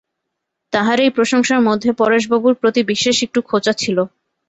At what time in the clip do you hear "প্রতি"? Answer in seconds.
2.61-2.81